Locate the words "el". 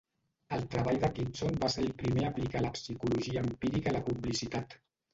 0.55-0.63, 1.89-1.95